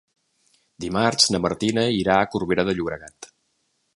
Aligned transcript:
Dimarts 0.85 1.27
na 1.35 1.41
Martina 1.47 1.85
irà 1.97 2.17
a 2.23 2.31
Corbera 2.37 2.67
de 2.71 2.77
Llobregat. 2.79 3.33